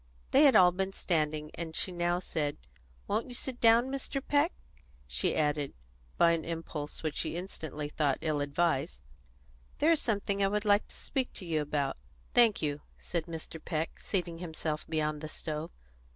[0.31, 2.57] They had all been standing, and she now said,
[3.07, 4.19] "Won't you sit down, Mr.
[4.19, 4.51] Peck?"
[5.05, 5.73] She added,
[6.17, 9.03] by an impulse which she instantly thought ill advised,
[9.77, 11.97] "There is something I would like to speak to you about."
[12.33, 13.63] "Thank you," said Mr.
[13.63, 15.69] Peck, seating himself beyond the stove.